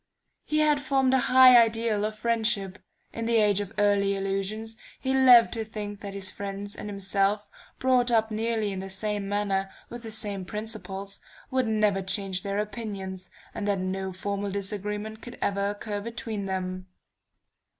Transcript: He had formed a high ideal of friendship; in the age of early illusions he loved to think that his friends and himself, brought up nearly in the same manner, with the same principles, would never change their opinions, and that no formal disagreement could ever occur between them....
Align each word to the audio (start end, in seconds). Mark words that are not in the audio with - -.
He 0.45 0.61
had 0.61 0.81
formed 0.81 1.13
a 1.13 1.19
high 1.29 1.55
ideal 1.55 2.05
of 2.05 2.15
friendship; 2.15 2.79
in 3.13 3.27
the 3.27 3.35
age 3.35 3.59
of 3.61 3.71
early 3.77 4.15
illusions 4.15 4.75
he 4.99 5.13
loved 5.13 5.53
to 5.53 5.63
think 5.63 5.99
that 5.99 6.15
his 6.15 6.31
friends 6.31 6.75
and 6.75 6.89
himself, 6.89 7.51
brought 7.77 8.09
up 8.09 8.31
nearly 8.31 8.71
in 8.71 8.79
the 8.79 8.89
same 8.89 9.29
manner, 9.29 9.69
with 9.91 10.01
the 10.01 10.09
same 10.09 10.43
principles, 10.43 11.21
would 11.51 11.67
never 11.67 12.01
change 12.01 12.41
their 12.41 12.57
opinions, 12.57 13.29
and 13.53 13.67
that 13.67 13.77
no 13.77 14.11
formal 14.11 14.49
disagreement 14.49 15.21
could 15.21 15.37
ever 15.39 15.69
occur 15.69 16.01
between 16.01 16.47
them.... 16.47 16.87